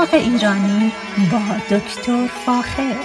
[0.00, 0.92] باغ ایرانی
[1.32, 2.96] با دکتر فاخر.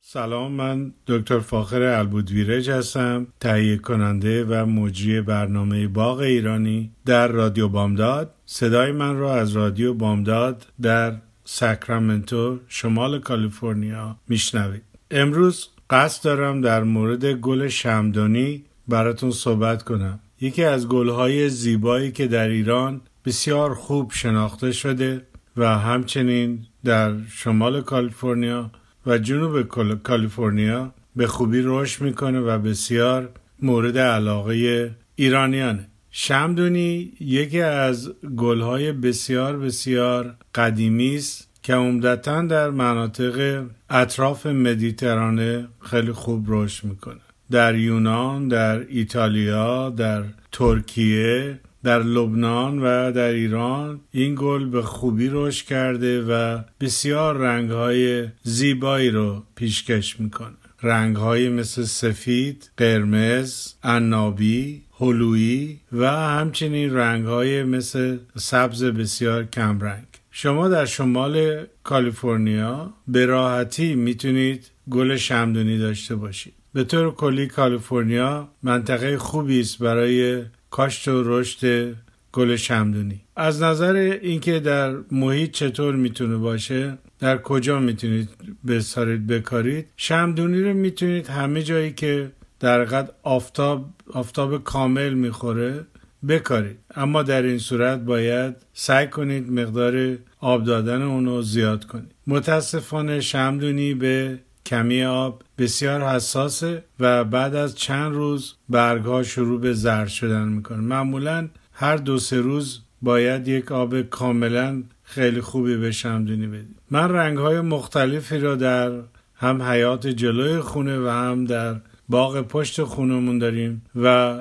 [0.00, 7.68] سلام من دکتر فاخر البودویرج هستم تهیه کننده و مجری برنامه باغ ایرانی در رادیو
[7.68, 8.34] بامداد.
[8.46, 14.82] صدای من را از رادیو بامداد در ساکرامنتو شمال کالیفرنیا میشنوید.
[15.10, 20.20] امروز قصد دارم در مورد گل شمدانی براتون صحبت کنم.
[20.40, 27.80] یکی از گلهای زیبایی که در ایران بسیار خوب شناخته شده و همچنین در شمال
[27.80, 28.70] کالیفرنیا
[29.06, 29.62] و جنوب
[30.02, 33.30] کالیفرنیا به خوبی رشد می‌کنه و بسیار
[33.62, 35.88] مورد علاقه ایرانیانه.
[36.10, 46.12] شمدونی یکی از گلهای بسیار بسیار قدیمی است که عمدتا در مناطق اطراف مدیترانه خیلی
[46.12, 47.20] خوب رشد می‌کنه.
[47.52, 55.28] در یونان، در ایتالیا، در ترکیه، در لبنان و در ایران این گل به خوبی
[55.32, 60.56] رشد کرده و بسیار رنگهای زیبایی رو پیشکش می‌کنه.
[60.82, 70.06] رنگهای مثل سفید، قرمز، عنابی، هلویی و همچنین رنگهای مثل سبز بسیار کمرنگ.
[70.30, 76.54] شما در شمال کالیفرنیا به راحتی می‌تونید گل شمدونی داشته باشید.
[76.74, 81.94] به طور کلی کالیفرنیا منطقه خوبی است برای کاشت و رشد
[82.32, 83.20] گل شمدونی.
[83.36, 88.28] از نظر اینکه در محیط چطور می‌تونه باشه در کجا می‌تونید
[88.66, 95.86] بسارید بکارید شمدونی رو می‌تونید همه جایی که در قد آفتاب آفتاب کامل می‌خوره
[96.28, 96.76] بکارید.
[96.94, 102.12] اما در این صورت باید سعی کنید مقدار آب دادن اونو زیاد کنید.
[102.26, 109.72] متاسفانه شمدونی به کمی آب بسیار حساسه و بعد از چند روز برگها شروع به
[109.72, 110.78] زرد شدن می‌کنه.
[110.78, 117.08] معمولا هر دو سه روز باید یک آب کاملا خیلی خوبی به شمدونی بدید من
[117.08, 118.92] رنگ های مختلفی را در
[119.34, 121.76] هم حیات جلوی خونه و هم در
[122.08, 124.38] باغ پشت خونمون داریم و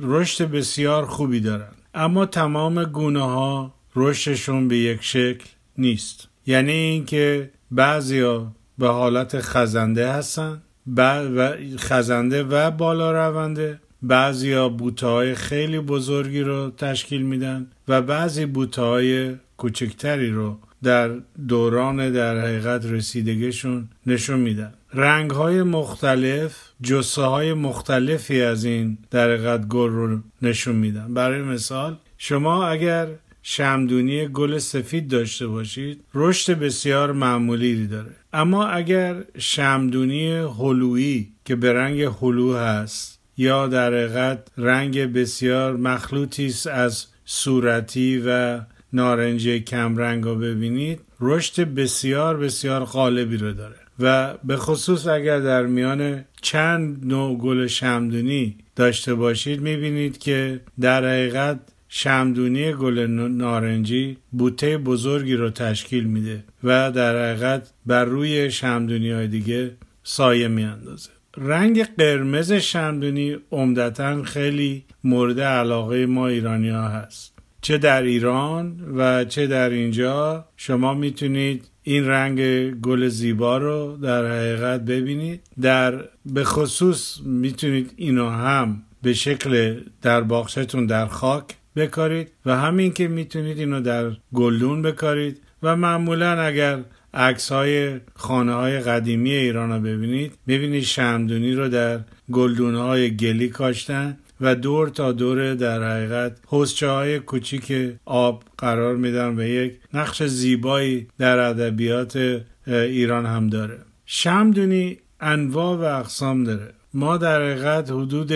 [0.00, 1.72] رشد بسیار خوبی دارن.
[1.94, 5.44] اما تمام گونه ها رشدشون به یک شکل
[5.78, 6.28] نیست.
[6.46, 10.62] یعنی اینکه بعضیا به حالت خزنده هستن.
[10.96, 13.80] و خزنده و بالا رونده.
[14.02, 21.10] بعضیا بوته های خیلی بزرگی رو تشکیل میدن و بعضی بوته های کوچکتری رو در
[21.48, 24.72] دوران در حقیقت رسیدگیشون نشون میدن.
[24.94, 31.14] رنگ های مختلف جسه های مختلفی از این در حقیقت گل رو نشون میدن.
[31.14, 33.08] برای مثال شما اگر
[33.42, 38.10] شمدونی گل سفید داشته باشید رشد بسیار معمولی داره.
[38.34, 46.46] اما اگر شمدونی هلویی که به رنگ هلو هست یا در حقیقت رنگ بسیار مخلوطی
[46.46, 48.60] است از صورتی و
[48.92, 53.76] نارنجی کمرنگ رو ببینید رشد بسیار بسیار غالبی رو داره.
[53.98, 61.04] و به خصوص اگر در میان چند نوع گل شمدونی داشته باشید می‌بینید که در
[61.04, 61.60] حقیقت
[61.96, 62.98] شمدونی گل
[63.30, 69.70] نارنجی بوته بزرگی رو تشکیل میده و در حقیقت بر روی شمدونی های دیگه
[70.02, 71.10] سایه میاندازه.
[71.36, 77.38] رنگ قرمز شمدونی عمدتا خیلی مورد علاقه ما ایرانی ها هست.
[77.60, 84.26] چه در ایران و چه در اینجا شما می‌تونید این رنگ گل زیبا رو در
[84.26, 85.40] حقیقت ببینید.
[85.60, 91.44] در به خصوص می‌تونید اینو هم به شکل در باغچتون در خاک
[91.76, 96.78] بکارید و همین که می‌تونید اینو در گلدون بکارید و معمولا اگر
[97.14, 102.00] عکس های خانه های قدیمی ایران رو ببینید ببینید شمدونی رو در
[102.32, 108.96] گلدون های گلی کاشتن و دور تا دور در حقیقت حوزچه های کوچیک آب قرار
[108.96, 113.78] میدن و یک نقش زیبایی در ادبیات ایران هم داره.
[114.06, 116.74] شمدونی انواع و اقسام داره.
[116.94, 118.32] ما در حقیقت حدود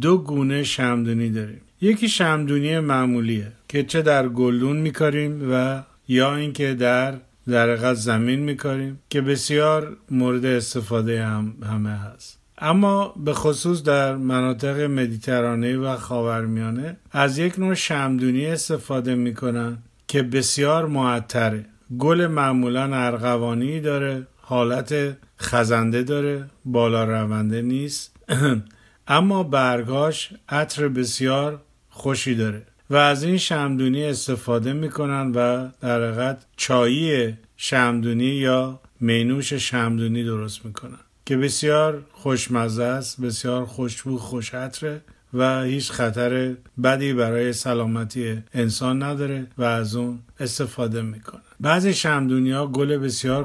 [0.00, 1.60] 422 گونه شمدونی داریم.
[1.80, 7.14] یکی شمدونی معمولیه که چه در گلدون میکاریم و یا اینکه در
[7.48, 12.38] در زمین میکاریم که بسیار مورد استفاده هم همه هست.
[12.58, 19.78] اما به خصوص در مناطق مدیترانه و خاورمیانه از یک نوع شمدونی استفاده می‌کنن
[20.08, 21.64] که بسیار معطره.
[21.98, 28.16] گل معمولا ارغوانی داره حالت خزنده داره بالا رونده نیست.
[29.08, 36.46] اما برگاش عطر بسیار خوشی داره و از این شمدونی استفاده می‌کنن و در حقیقت
[36.56, 45.00] چایی شمدونی یا مینوش شمدونی درست می‌کنن که بسیار خوشمزه است بسیار خوشبو خوشعطره
[45.34, 52.50] و هیچ خطر بدی برای سلامتی انسان نداره و از اون استفاده می‌کنه بعضی شمدونی
[52.50, 53.44] ها گل بسیار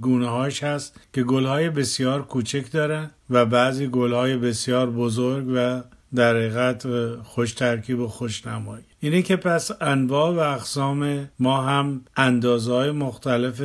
[0.00, 5.46] گونه هاش هست که گل های بسیار کوچک دارن و بعضی گل های بسیار بزرگ
[5.54, 5.82] و
[6.14, 6.86] در حقیقت
[7.22, 8.84] خوش ترکیب و خوش نمایی.
[9.00, 13.62] اینه که پس انواع و اقسام ما هم اندازه های مختلف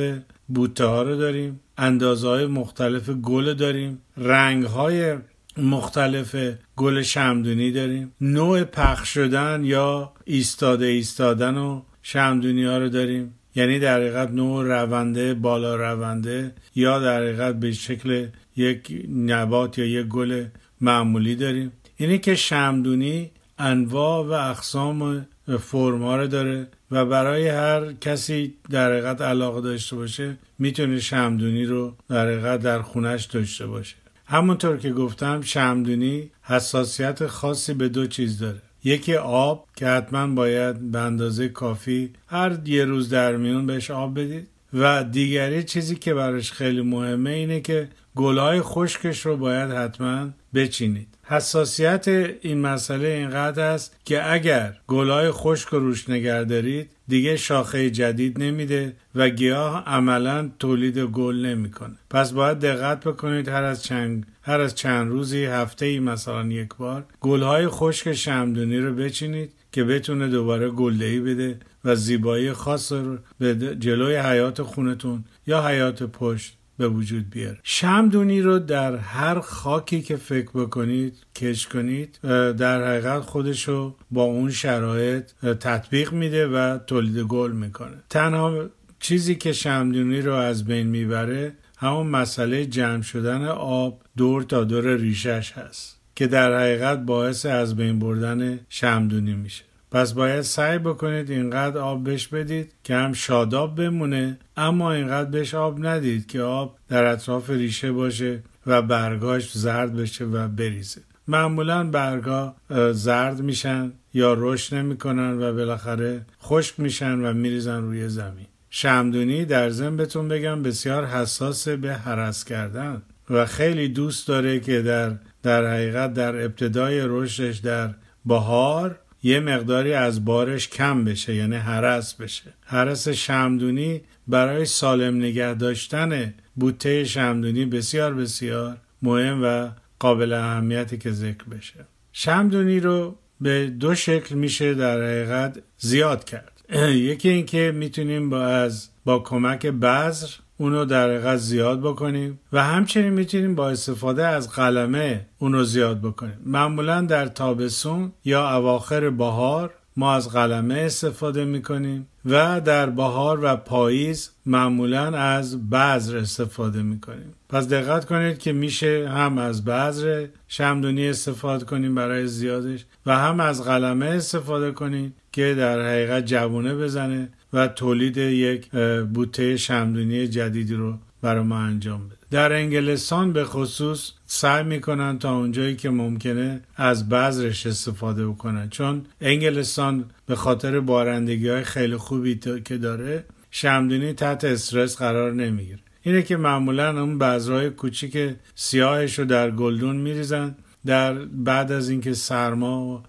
[0.48, 5.16] بوته ها رو داریم اندازه های مختلف گل داریم رنگ های
[5.56, 6.36] مختلف
[6.76, 8.12] گل شمدونی داریم.
[8.20, 13.34] نوع پخش شدن یا ایستاده ایستادن و شمدونی ها رو داریم.
[13.54, 18.26] یعنی در حقیقت نوع رونده بالا رونده یا در حقیقت به شکل
[18.56, 20.44] یک نبات یا یک گل
[20.80, 21.72] معمولی داریم.
[21.96, 25.26] اینه که شمدونی انواع و اقسام
[25.60, 31.96] فرم رو داره و برای هر کسی در حقیقت علاقه داشته باشه می‌تونه شمدونی رو
[32.08, 33.96] در حقیقت در خونش داشته باشه.
[34.26, 38.62] همونطور که گفتم شمدونی حساسیت خاصی به دو چیز داره.
[38.84, 44.20] یکی آب که حتما باید به اندازه کافی هر یه روز در میون بهش آب
[44.20, 44.48] بدید.
[44.74, 51.08] و دیگری چیزی که براش خیلی مهمه اینه که گلهای خشکش رو باید حتما بچینید.
[51.24, 52.08] حساسیت
[52.40, 58.42] این مسئله اینقدر است که اگر گلهای خشک رو روش نگه دارید دیگه شاخه جدید
[58.42, 61.96] نمیده و گیاه عملا تولید گل نمی‌کنه.
[62.10, 66.68] پس باید دقت بکنید هر از چند هر از چند روزی هفته ای مثلا یک
[66.78, 73.18] بار گلهای خشک شمدونی رو بچینید که بتونه دوباره گلدهی بده و زیبایی خاص رو
[73.38, 77.58] به جلوی حیات خونتون یا حیات پشت به وجود بیاره.
[77.62, 82.18] شمدونی رو در هر خاکی که فکر بکنید کش کنید
[82.56, 87.96] در حقیقت خودش رو با اون شرایط تطبیق میده و تولید گل می‌کنه.
[88.10, 88.70] تنها
[89.00, 94.96] چیزی که شمدونی رو از بین می‌بره همون مسئله جمع شدن آب دور تا دور
[94.96, 99.64] ریشش هست که در حقیقت باعث از بین بردن شمدونی میشه.
[99.92, 105.54] پس باید سعی بکنید اینقدر آب بهش بدید که هم شاداب بمونه اما اینقدر بهش
[105.54, 111.00] آب ندید که آب در اطراف ریشه باشه و برگاش زرد بشه و بریزه.
[111.28, 112.54] معمولا برگا
[112.92, 118.46] زرد میشن یا رشد نمی‌کنن و بالاخره خشک میشن و میریزن روی زمین.
[118.70, 124.82] شمدونی در ضمن بهتون بگم بسیار حساس به حرس کردن و خیلی دوست داره که
[124.82, 125.12] در
[125.42, 127.90] در حقیقت در ابتدای رشدش در
[128.26, 132.54] بهار یه مقداری از بارش کم بشه یعنی حرس بشه.
[132.64, 141.12] حرس شمدونی برای سالم نگه داشتن بوته شمدونی بسیار بسیار مهم و قابل اهمیتی که
[141.12, 141.86] ذکر بشه.
[142.12, 146.64] شمدونی رو به دو شکل میشه در حقیقت زیاد کرد.
[147.10, 150.28] یکی اینکه می‌تونیم با از با کمک بذر
[150.62, 156.38] اونو در حقیقت زیاد بکنیم و همچنین می‌تونیم با استفاده از قلمه اونو زیاد بکنیم.
[156.46, 163.56] معمولا در تابستون یا اواخر بهار ما از قلمه استفاده می‌کنیم و در بهار و
[163.56, 167.34] پاییز معمولا از بذر استفاده می‌کنیم.
[167.48, 173.40] پس دقت کنید که میشه هم از بذر شمدونی استفاده کنیم برای زیادش و هم
[173.40, 178.70] از قلمه استفاده کنیم که در حقیقت جوونه بزنه و تولید یک
[179.14, 182.16] بوته شمدونی جدیدی رو برای ما انجام بده.
[182.30, 188.68] در انگلستان به خصوص سعی می‌کنن تا اونجایی که ممکنه از بذرش استفاده بکنن.
[188.68, 195.78] چون انگلستان به خاطر بارندگی های خیلی خوبی که داره شمدونی تحت استرس قرار نمی‌گیره.
[196.02, 198.18] اینه که معمولا اون بذرهای کوچیک
[198.54, 200.54] سیاهش رو در گلدون میریزن
[200.86, 203.02] در بعد از اینکه سرما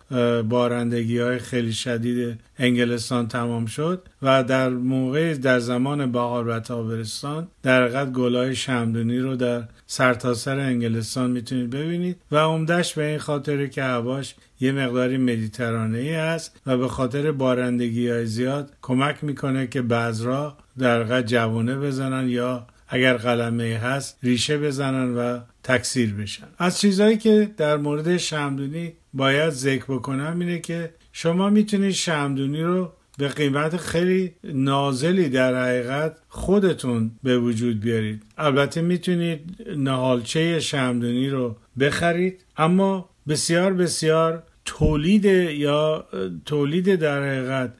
[0.49, 7.47] بارندگی های خیلی شدید انگلستان تمام شد و در موقع در زمان بهار و تابستان
[7.63, 13.17] در حقیقت گلای شمدونی رو در سرتاسر سر انگلستان می‌تونید ببینید و عمدهش به این
[13.17, 19.23] خاطر که هواش یه مقداری مدیترانه ای است و به خاطر بارندگی های زیاد کمک
[19.23, 26.13] می‌کنه که بذرا در حقیقت جوانه بزنن یا اگر قلمه هست ریشه بزنن و تکثیر
[26.13, 26.47] بشن.
[26.57, 32.93] از چیزهایی که در مورد شمدونی باید ذکر بکنم اینه که شما می‌تونید شمدونی رو
[33.17, 38.23] به قیمت خیلی نازلی در حقیقت خودتون به وجود بیارید.
[38.37, 39.39] البته می‌تونید
[39.77, 46.07] نهالچه شمدونی رو بخرید اما بسیار بسیار تولید یا
[46.45, 47.73] تولید در حقیقت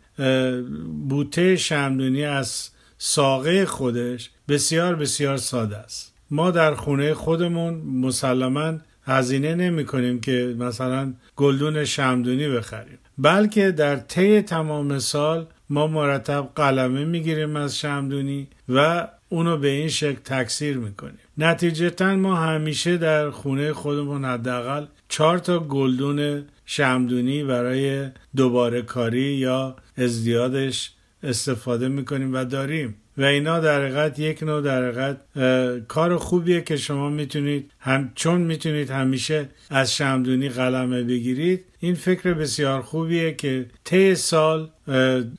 [1.09, 2.69] بوته شمدونی از
[3.05, 6.13] ساقه خودش بسیار بسیار ساده است.
[6.31, 8.73] ما در خونه خودمون مسلما
[9.05, 12.97] هزینه نمی کنیم که مثلا گلدون شمدونی بخریم.
[13.17, 19.89] بلکه در طی تمام سال ما مرتب قلمه می‌گیریم از شمدونی و اونو به این
[19.89, 28.09] شکل تکثیر می‌کنیم نتیجتا ما همیشه در خونه خودمون حداقل چهار تا گلدون شمدونی برای
[28.35, 30.93] دوباره کاری یا ازدیادش
[31.23, 32.95] استفاده می‌کنیم و داریم.
[33.17, 35.17] و اینا در حقیقت یک نوع در حقیقت
[35.87, 42.33] کار خوبیه که شما می‌تونید هم چون می‌تونید همیشه از شمدونی قلمه بگیرید این فکر
[42.33, 44.69] بسیار خوبیه که طی سال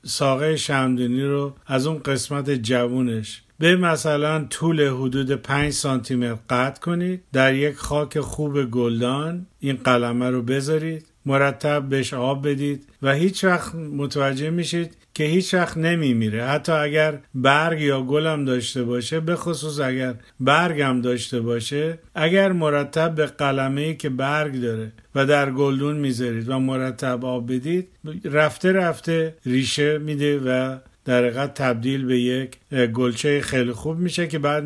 [0.04, 6.80] ساقه شمدونی رو از اون قسمت جوونش به مثلا طول حدود 5 سانتی متر قطع
[6.80, 7.22] کنید.
[7.32, 13.44] در یک خاک خوب گلدان این قلمه رو بذارید مرتب بهش آب بدید و هیچ
[13.44, 16.44] وقت متوجه میشید که هیچ وقت نمیمیره.
[16.44, 22.52] حتی اگر برگ یا گلم داشته باشه به خصوص اگر برگ هم داشته باشه اگر
[22.52, 27.88] مرتب به قلمه ای که برگ داره و در گلدون می‌ذارید و مرتب آب بدید
[28.24, 32.56] رفته رفته ریشه میده و در حقیقت تبدیل به یک
[32.92, 34.64] گلچه خیلی خوب میشه که بعد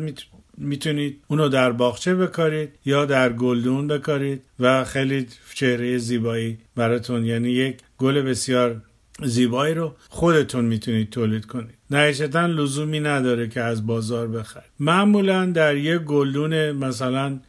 [0.57, 7.25] می‌تونید اونو در باغچه بکارید یا در گلدون بکارید و خیلی چهره زیبایی براتون.
[7.25, 8.81] یعنی یک گل بسیار
[9.23, 11.75] زیبایی رو خودتون می‌تونید تولید کنید.
[11.91, 14.71] نهایتا لزومی نداره که از بازار بخرید.
[14.79, 17.39] معمولا در یک گلدون مثلا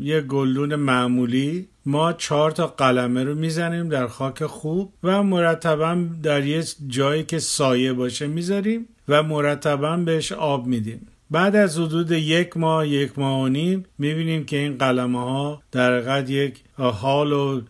[0.00, 6.46] یک گلدون معمولی ما چهار تا قلمه رو می‌زنیم در خاک خوب و مرتبا در
[6.46, 11.06] یه جایی که سایه باشه می‌ذاریم و مرتبا بهش آب میدیم.
[11.32, 15.92] بعد از حدود یک ماه یک ماه و نیم می‌بینیم که این قلمه ها در
[15.92, 17.60] حقیقت یک حال و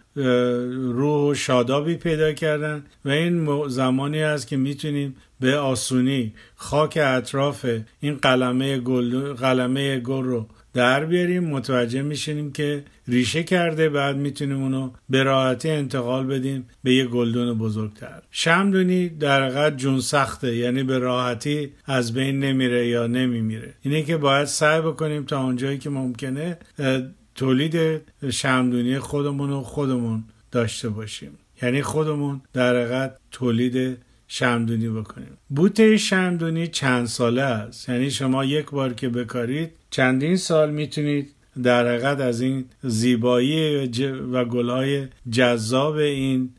[0.93, 7.67] روح و شادابی پیدا کردن و این زمانی است که می‌تونیم به آسونی خاک اطراف
[8.01, 11.45] این قلمه گل, قلمه گل رو در بیاریم.
[11.45, 17.59] متوجه میشینیم که ریشه کرده بعد می‌تونیم اونو به راحتی انتقال بدیم به یه گلدون
[17.59, 18.23] بزرگتر.
[18.31, 23.75] شمدونی در حقیقت جون سخته یعنی به راحتی از بین نمیره یا نمیمیره.
[23.83, 26.59] اینه که باید سعی بکنیم تا اونجایی که ممکنه
[27.35, 31.39] تولید شمدونی خودمون و خودمون داشته باشیم.
[31.63, 35.39] یعنی خودمون در حقیقت تولید شمدونی بکنیم.
[35.49, 37.89] بوته شمدونی چند ساله است.
[37.89, 43.87] یعنی شما یک بار که بکارید چندین سال می‌تونید در حقیقت از این زیبایی
[44.33, 46.51] و گلهای جذاب این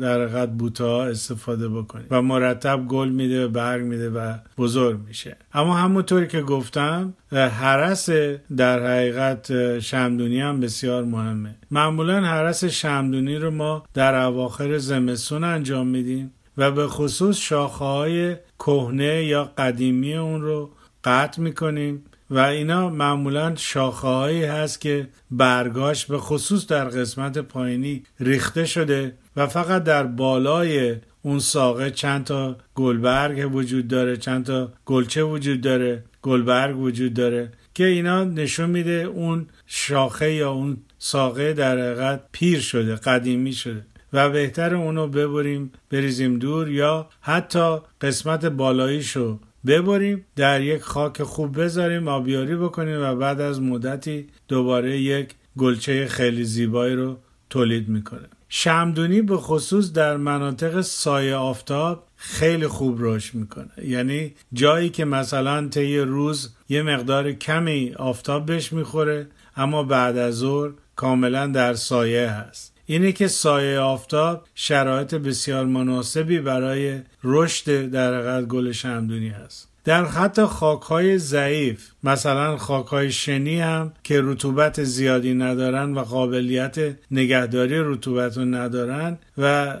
[0.00, 5.36] در حقیقت بوتا استفاده بکنید و مرتب گل میده و برگ میده و بزرگ میشه.
[5.54, 8.10] اما همونطوری که گفتم حرس
[8.56, 11.56] در حقیقت شمدونی هم بسیار مهمه.
[11.70, 18.36] معمولا حرس شمدونی رو ما در اواخر زمستون انجام میدیم و به خصوص شاخه های
[18.58, 20.70] کهنه یا قدیمی اون رو
[21.04, 22.04] قطع می‌کنیم.
[22.34, 29.14] و اینا معمولا شاخه هایی هست که برگاش به خصوص در قسمت پایینی ریخته شده
[29.36, 35.60] و فقط در بالای اون ساقه چند تا گلبرگ وجود داره چند تا گلچه وجود
[35.60, 42.24] داره گلبرگ وجود داره که اینا نشون میده اون شاخه یا اون ساقه در حقیقت
[42.32, 50.24] پیر شده قدیمی شده و بهتر اونو ببریم بریزیم دور یا حتی قسمت بالاییشو ببریم
[50.36, 56.44] در یک خاک خوب بذاریم آبیاری بکنیم و بعد از مدتی دوباره یک گلچه خیلی
[56.44, 57.18] زیبایی رو
[57.50, 63.70] تولید می‌کنه شمدونی به خصوص در مناطق سایه آفتاب خیلی خوب رشد می‌کنه.
[63.84, 70.34] یعنی جایی که مثلا طی روز یه مقدار کمی آفتاب بهش می‌خوره اما بعد از
[70.34, 72.73] ظهر کاملا در سایه هست.
[72.86, 79.68] اینه که سایه آفتاب شرایط بسیار مناسبی برای رشد در گل شمدونی هست.
[79.84, 86.76] در خط خاکهای ضعیف مثلا خاکهای شنی هم که رطوبت زیادی ندارن و قابلیت
[87.10, 89.76] نگهداری رطوبت رو ندارن و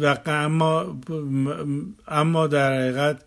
[0.00, 1.00] و اما
[2.08, 3.22] اما در حقیقت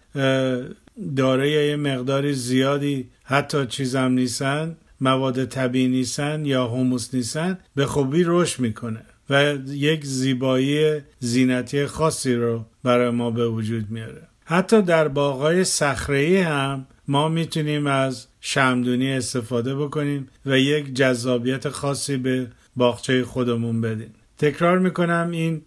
[1.15, 8.23] داره یه مقدار زیادی حتی چیزم نیستن مواد طبیعی نیستن یا هموس نیستن به خوبی
[8.25, 9.01] رشد می‌کنه.
[9.29, 14.27] و یک زیبایی زینتی خاصی رو برای ما به وجود میاره.
[14.45, 22.17] حتی در باغای صخره‌ای هم ما می‌تونیم از شمدونی استفاده بکنیم و یک جذابیت خاصی
[22.17, 24.13] به باغچه خودمون بدیم.
[24.37, 25.61] تکرار می‌کنم این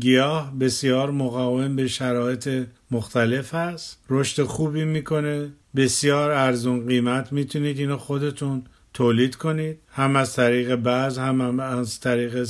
[0.00, 2.48] گیاه بسیار مقاوم به شرایط
[2.90, 5.52] مختلف هست رشد خوبی می‌کنه.
[5.76, 8.62] بسیار ارزون قیمت می‌تونید اینو خودتون
[8.94, 9.78] تولید کنید.
[9.88, 12.48] هم از طریق بعض هم, از طریق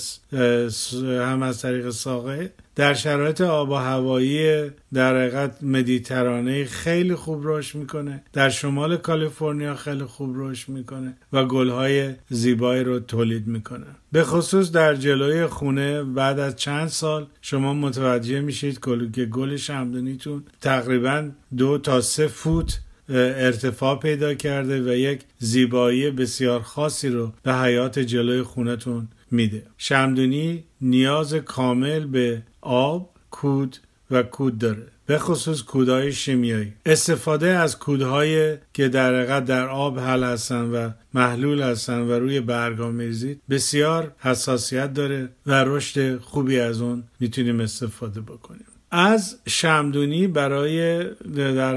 [1.04, 2.52] هم از طریق ساقه.
[2.76, 8.22] در شرایط آب و هوایی در حقیقت مدیترانه خیلی خوب رشد می‌کنه.
[8.32, 13.86] در شمال کالیفرنیا خیلی خوب رشد می‌کنه و گلهای زیبایی رو تولید می‌کنه.
[14.12, 18.80] به خصوص در جلوی خونه بعد از چند سال شما متوجه میشید
[19.14, 26.60] که گل شمدونیتون تقریبا دو تا سه فوت ارتفاع پیدا کرده و یک زیبایی بسیار
[26.60, 29.62] خاصی رو به حیات جلوی خونتون میده.
[29.78, 33.76] شمدونی نیاز کامل به آب کود
[34.10, 34.86] و کود داره.
[35.06, 36.72] به خصوص کودهای شیمیایی.
[36.86, 42.90] استفاده از کودهایی که در در آب حل هستن و محلول هستن و روی برگا
[42.90, 48.66] میریزید بسیار حساسیت داره و رشد خوبی از اون می‌تونیم استفاده بکنیم.
[48.94, 51.74] از شمدونی برای در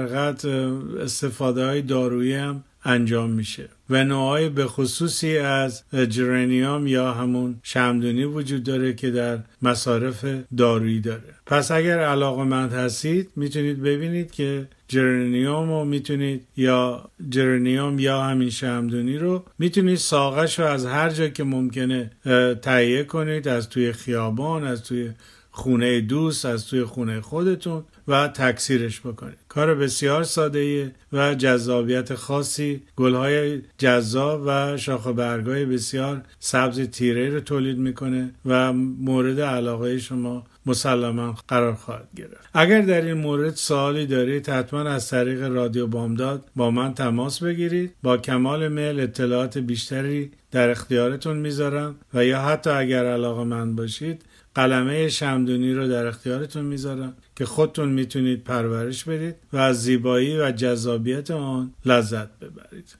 [1.02, 8.24] استفاده های دارویی هم انجام میشه و نوعای به خصوصی از جرانیوم یا همون شمدونی
[8.24, 10.26] وجود داره که در مصارف
[10.58, 11.34] دارویی داره.
[11.46, 18.50] پس اگر علاقه مند هستید می‌تونید ببینید که جرانیوم رو می‌تونید یا جرانیوم یا همین
[18.50, 22.12] شمدونی رو می‌تونید ساقش رو از هر جا که ممکنه
[22.62, 25.10] تهیه کنید از توی خیابان از توی
[25.58, 29.38] خونه دوست از توی خونه خودتون و تکثیرش بکنید.
[29.50, 32.82] کار بسیار ساده و جذابیت خاصی.
[32.96, 40.44] گلهای جذاب و شاخ برگای بسیار سبز تیره رو تولید می‌کنه و مورد علاقه شما
[40.66, 42.50] مسلما قرار خواهد گرفت.
[42.54, 47.94] اگر در این مورد سوالی دارید حتما از طریق رادیو بامداد با من تماس بگیرید.
[48.04, 54.22] با کمال میل اطلاعات بیشتری در اختیارتون می‌ذارم و یا حتی اگر علاقه من باشید
[54.58, 60.52] قلمه شمدونی رو در اختیارتون می‌ذارم که خودتون می‌تونید پرورش بدید و از زیبایی و
[60.52, 62.96] جذابیت آن لذت ببرید.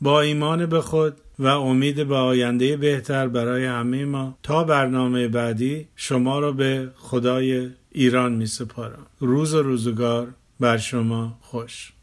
[0.00, 5.88] با ایمان به خود و امید به آینده بهتر برای همه ما تا برنامه بعدی
[5.96, 10.28] شما را به خدای ایران می سپارم روز و روزگار
[10.60, 11.92] بر شما خوش.